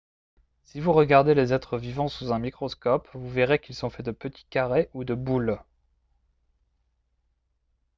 si 0.63 0.79
vous 0.79 0.93
regardez 0.93 1.35
les 1.35 1.53
êtres 1.53 1.77
vivants 1.77 2.07
sous 2.07 2.33
un 2.33 2.39
microscope 2.39 3.07
vous 3.13 3.29
verrez 3.29 3.59
qu'ils 3.59 3.75
sont 3.75 3.91
faits 3.91 4.07
de 4.07 4.11
petits 4.11 4.47
carrés 4.49 4.89
ou 4.95 5.03
de 5.03 5.13
boules 5.13 5.59